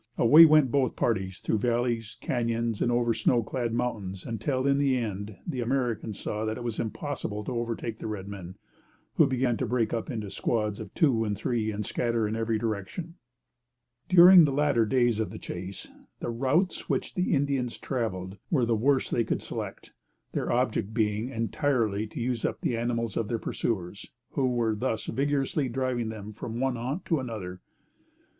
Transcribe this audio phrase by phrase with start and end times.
[0.17, 4.97] Away went both parties through valleys, cañons, and over snow clad mountains, until, in the
[4.97, 8.55] end, the Americans saw that it was impossible to overtake the red men,
[9.17, 12.57] who began to break up into squads of two and three and scatter in every
[12.57, 13.13] direction.
[14.09, 15.87] During the latter days of the chase,
[16.19, 19.91] the routes which the Indians traveled were the worst they could select;
[20.31, 25.05] their object being, entirely to use up the animals of their pursuers, who were thus
[25.05, 27.61] vigorously driving them from one haunt to another.